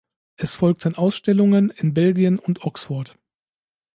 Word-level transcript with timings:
Es 0.35 0.55
folgten 0.55 0.95
Ausstellungen 0.95 1.69
in 1.69 1.93
Belgien 1.93 2.39
und 2.39 2.63
Oxford. 2.63 3.19